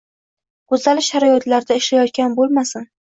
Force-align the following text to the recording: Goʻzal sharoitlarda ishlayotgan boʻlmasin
Goʻzal 0.75 1.01
sharoitlarda 1.07 1.77
ishlayotgan 1.83 2.33
boʻlmasin 2.41 2.89